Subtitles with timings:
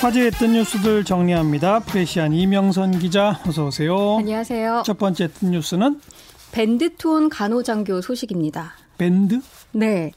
[0.00, 1.80] 화제됐던 뉴스들 정리합니다.
[1.80, 4.18] 프레시안 이명선 기자 어서 오세요.
[4.18, 4.82] 안녕하세요.
[4.86, 6.00] 첫 번째 뉴스는
[6.52, 8.74] 밴드투혼 간호장교 소식입니다.
[8.96, 9.40] 밴드?
[9.72, 10.12] 네.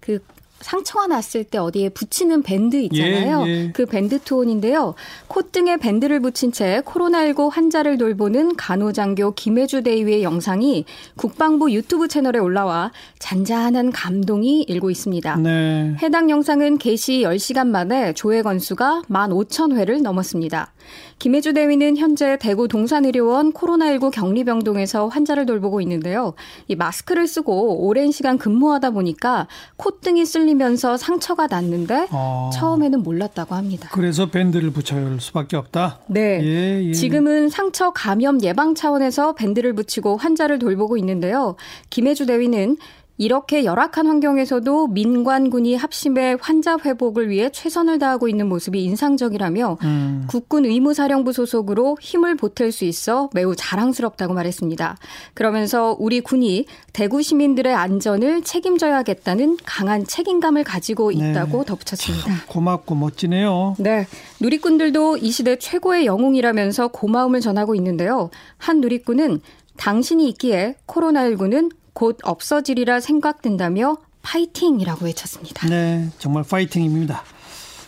[0.00, 0.20] 그
[0.60, 3.44] 상처가 났을 때 어디에 붙이는 밴드 있잖아요.
[3.46, 3.70] 예, 예.
[3.74, 4.94] 그 밴드 투혼인데요.
[5.28, 10.86] 콧등에 밴드를 붙인 채 코로나19 환자를 돌보는 간호장교 김혜주 대위의 영상이
[11.16, 15.36] 국방부 유튜브 채널에 올라와 잔잔한 감동이 일고 있습니다.
[15.36, 15.96] 네.
[16.02, 20.72] 해당 영상은 게시 10시간 만에 조회 건수가 15,000회를 넘었습니다.
[21.18, 26.34] 김혜주 대위는 현재 대구 동산의료원 코로나19 격리병동에서 환자를 돌보고 있는데요.
[26.68, 32.50] 이 마스크를 쓰고 오랜 시간 근무하다 보니까 콧등이 쓸리면서 상처가 났는데 어.
[32.52, 33.88] 처음에는 몰랐다고 합니다.
[33.92, 36.00] 그래서 밴드를 붙여야 할 수밖에 없다.
[36.06, 36.40] 네.
[36.42, 36.92] 예, 예.
[36.92, 41.56] 지금은 상처 감염 예방 차원에서 밴드를 붙이고 환자를 돌보고 있는데요.
[41.90, 42.76] 김혜주 대위는
[43.16, 50.24] 이렇게 열악한 환경에서도 민관군이 합심해 환자 회복을 위해 최선을 다하고 있는 모습이 인상적이라며 음.
[50.28, 54.96] 국군 의무사령부 소속으로 힘을 보탤 수 있어 매우 자랑스럽다고 말했습니다.
[55.34, 61.64] 그러면서 우리 군이 대구 시민들의 안전을 책임져야겠다는 강한 책임감을 가지고 있다고 네.
[61.66, 62.26] 덧붙였습니다.
[62.26, 63.76] 참 고맙고 멋지네요.
[63.78, 64.06] 네.
[64.40, 68.30] 누리꾼들도 이 시대 최고의 영웅이라면서 고마움을 전하고 있는데요.
[68.56, 69.40] 한 누리꾼은
[69.76, 75.66] 당신이 있기에 코로나19는 곧 없어지리라 생각된다며 파이팅이라고 외쳤습니다.
[75.68, 77.22] 네, 정말 파이팅입니다.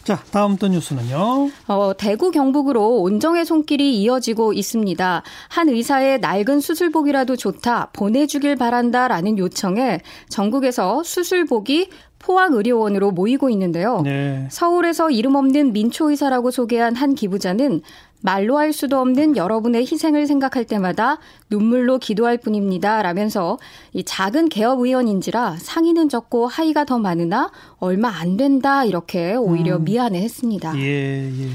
[0.05, 1.51] 자, 다음 또 뉴스는요.
[1.67, 5.23] 어, 대구 경북으로 온정의 손길이 이어지고 있습니다.
[5.49, 14.01] 한 의사의 낡은 수술복이라도 좋다, 보내주길 바란다라는 요청에 전국에서 수술복이 포항의료원으로 모이고 있는데요.
[14.03, 14.47] 네.
[14.51, 17.83] 서울에서 이름 없는 민초의사라고 소개한 한 기부자는
[18.23, 21.19] 말로 할 수도 없는 여러분의 희생을 생각할 때마다
[21.51, 23.03] 눈물로 기도할 뿐입니다.
[23.03, 23.59] 라면서
[23.93, 28.85] 이 작은 개업 의원인지라 상의는 적고 하의가 더 많으나 얼마 안 된다.
[28.85, 30.77] 이렇게 오히려 미안해 했습니다.
[30.79, 31.49] 예, 예.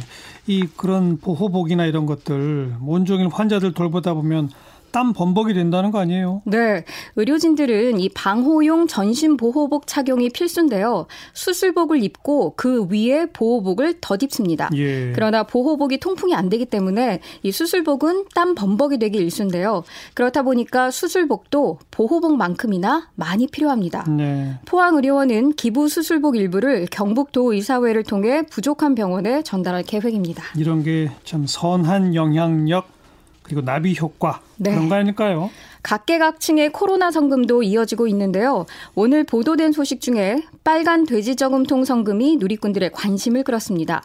[0.47, 4.49] 이 그런 보호복이나 이런 것들 온종일 환자들 돌보다 보면
[4.92, 6.42] 땀 범벅이 된다는 거 아니에요?
[6.45, 6.84] 네.
[7.16, 11.07] 의료진들은 이 방호용 전신 보호복 착용이 필수인데요.
[11.34, 14.69] 수술복을 입고 그 위에 보호복을 덧입습니다.
[14.75, 15.12] 예.
[15.13, 19.84] 그러나 보호복이 통풍이 안 되기 때문에 이 수술복은 땀 범벅이 되기 일쑤인데요.
[20.13, 24.03] 그렇다 보니까 수술복도 보호복만큼이나 많이 필요합니다.
[24.09, 24.56] 네.
[24.66, 30.44] 포항의료원은 기부 수술복 일부를 경북도 의사회를 통해 부족한 병원에 전달할 계획입니다.
[30.57, 33.00] 이런 게 참 선한 영향력
[33.44, 34.72] 그리고 나비 효과 네.
[34.72, 35.50] 그런 거 아닐까요?
[35.84, 38.66] 각계각층의 코로나 성금도 이어지고 있는데요.
[38.94, 44.03] 오늘 보도된 소식 중에 빨간 돼지 저금통 성금이 누리꾼들의 관심을 끌었습니다.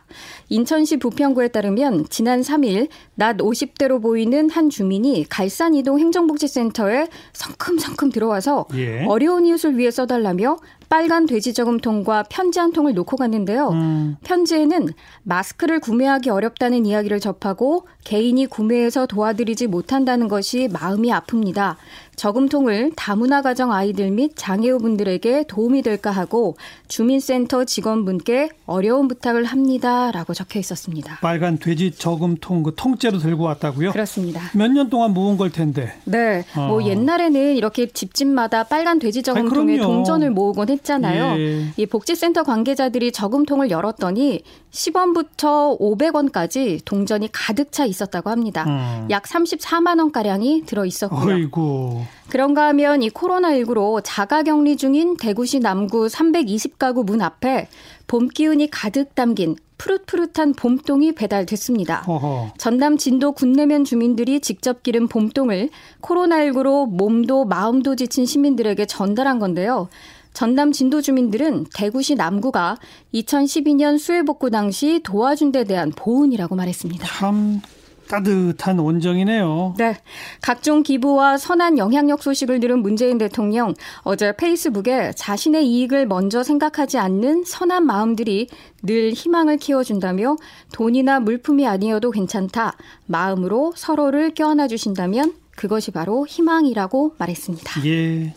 [0.48, 9.04] 인천시 부평구에 따르면 지난 3일 낮 50대로 보이는 한 주민이 갈산이동 행정복지센터에 성큼성큼 들어와서 예.
[9.04, 10.56] 어려운 이웃을 위해 써달라며
[10.88, 13.70] 빨간 돼지 저금통과 편지 한 통을 놓고 갔는데요.
[13.70, 14.16] 음.
[14.22, 14.88] 편지에는
[15.22, 21.76] 마스크를 구매하기 어렵다는 이야기를 접하고 개인이 구매해서 도와드리지 못한다는 것이 마음이 아픕니다.
[22.16, 26.56] 저금통을 다문화 가정 아이들 및 장애우분들에게 도움이 될까 하고
[26.88, 31.18] 주민센터 직원분께 어려운 부탁을 합니다라고 적혀 있었습니다.
[31.20, 33.92] 빨간 돼지 저금통 그 통째로 들고 왔다고요?
[33.92, 34.40] 그렇습니다.
[34.54, 35.92] 몇 년 동안 모은 걸 텐데.
[36.04, 36.86] 네, 뭐 어.
[36.86, 39.92] 옛날에는 이렇게 집집마다 빨간 돼지 저금통에 그럼요.
[39.94, 41.38] 동전을 모으곤 했잖아요.
[41.38, 41.66] 예.
[41.76, 48.64] 이 복지센터 관계자들이 저금통을 열었더니 10원부터 500원까지 동전이 가득 차 있었다고 합니다.
[48.66, 49.06] 음.
[49.10, 51.34] 약 34만 원 가량이 들어 있었고요.
[51.34, 52.05] 어이구.
[52.28, 57.68] 그런가 하면 이 코로나19로 자가 격리 중인 대구시 남구 320가구 문 앞에
[58.06, 62.02] 봄 기운이 가득 담긴 푸릇푸릇한 봄동이 배달됐습니다.
[62.02, 62.52] 허허.
[62.56, 69.88] 전남 진도 군내면 주민들이 직접 기른 봄동을 코로나19로 몸도 마음도 지친 시민들에게 전달한 건데요.
[70.32, 72.76] 전남 진도 주민들은 대구시 남구가
[73.14, 77.06] 2012년 수해복구 당시 도와준 데 대한 보은이라고 말했습니다.
[77.06, 77.62] 참
[78.08, 79.74] 따뜻한 온정이네요.
[79.78, 79.96] 네.
[80.40, 87.44] 각종 기부와 선한 영향력 소식을 들은 문재인 대통령 어제 페이스북에 자신의 이익을 먼저 생각하지 않는
[87.44, 88.48] 선한 마음들이
[88.82, 90.36] 늘 희망을 키워준다며
[90.72, 92.76] 돈이나 물품이 아니어도 괜찮다.
[93.06, 97.86] 마음으로 서로를 껴안아 주신다면 그것이 바로 희망이라고 말했습니다.
[97.86, 98.34] 예.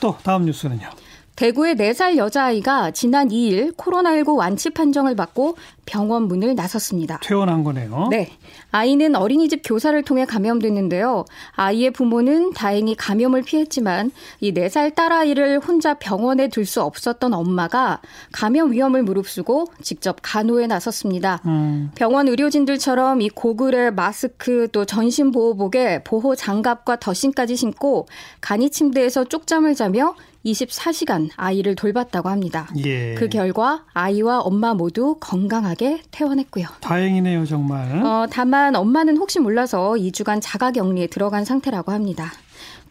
[0.00, 1.03] 또 다음 뉴스는요.
[1.36, 7.18] 대구의 4살 여자아이가 지난 2일 코로나19 완치 판정을 받고 병원 문을 나섰습니다.
[7.22, 8.08] 퇴원한 거네요.
[8.10, 8.30] 네.
[8.70, 11.24] 아이는 어린이집 교사를 통해 감염됐는데요.
[11.52, 14.10] 아이의 부모는 다행히 감염을 피했지만
[14.40, 18.00] 이 4살 딸아이를 혼자 병원에 둘 수 없었던 엄마가
[18.32, 21.42] 감염 위험을 무릅쓰고 직접 간호에 나섰습니다.
[21.44, 21.90] 음.
[21.94, 28.06] 병원 의료진들처럼 이 고글에 마스크 또 전신 보호복에 보호 장갑과 덧신까지 신고
[28.40, 30.14] 간이 침대에서 쪽잠을 자며
[30.44, 32.68] 24시간 아이를 돌봤다고 합니다.
[32.84, 33.14] 예.
[33.14, 36.66] 그 결과 아이와 엄마 모두 건강하게 퇴원했고요.
[36.80, 38.04] 다행이네요, 정말.
[38.04, 42.32] 어, 다만 엄마는 혹시 몰라서 2주간 자가 격리에 들어간 상태라고 합니다.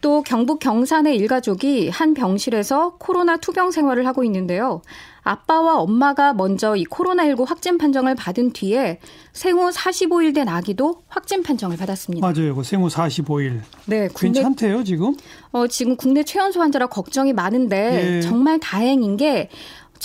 [0.00, 4.82] 또 경북 경산의 일가족이 한 병실에서 코로나 투병 생활을 하고 있는데요.
[5.24, 9.00] 아빠와 엄마가 먼저 이 코로나19 확진 판정을 받은 뒤에
[9.32, 12.26] 생후 45일 된 아기도 확진 판정을 받았습니다.
[12.26, 12.54] 맞아요.
[12.54, 13.60] 그 생후 45일.
[13.86, 15.16] 네, 국내 괜찮대요, 지금?
[15.50, 18.20] 어, 지금 국내 최연소 환자라 걱정이 많은데 예.
[18.20, 19.48] 정말 다행인 게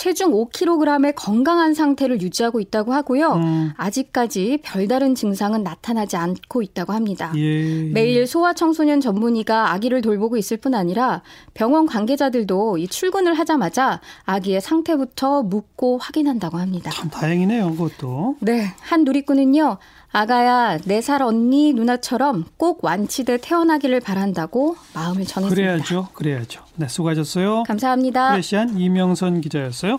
[0.00, 3.34] 체중 5kg의 건강한 상태를 유지하고 있다고 하고요.
[3.34, 3.72] 음.
[3.76, 7.34] 아직까지 별다른 증상은 나타나지 않고 있다고 합니다.
[7.36, 7.82] 예.
[7.92, 11.20] 매일 소아청소년 전문의가 아기를 돌보고 있을 뿐 아니라
[11.52, 16.90] 병원 관계자들도 이 출근을 하자마자 아기의 상태부터 묻고 확인한다고 합니다.
[16.90, 18.36] 참 다행이네요, 그것도.
[18.40, 19.76] 네, 한 누리꾼은요.
[20.12, 25.54] 아가야, 네 살 언니 누나처럼 꼭 완치돼 태어나기를 바란다고 마음을 전했습니다.
[25.54, 26.62] 그래야죠, 그래야죠.
[26.76, 27.62] 네, 수고하셨어요.
[27.64, 28.32] 감사합니다.
[28.32, 29.98] 프레시안 이명선 기자였어요.